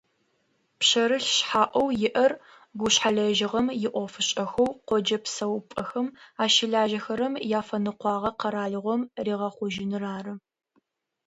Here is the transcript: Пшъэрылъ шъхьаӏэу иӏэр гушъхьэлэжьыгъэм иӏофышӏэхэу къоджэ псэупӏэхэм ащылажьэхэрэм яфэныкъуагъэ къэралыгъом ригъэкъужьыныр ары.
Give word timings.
Пшъэрылъ 0.79 1.31
шъхьаӏэу 1.35 1.87
иӏэр 2.07 2.31
гушъхьэлэжьыгъэм 2.79 3.67
иӏофышӏэхэу 3.87 4.69
къоджэ 4.87 5.17
псэупӏэхэм 5.23 6.07
ащылажьэхэрэм 6.43 7.33
яфэныкъуагъэ 7.59 8.31
къэралыгъом 8.39 9.01
ригъэкъужьыныр 9.25 10.03
ары. 10.15 10.33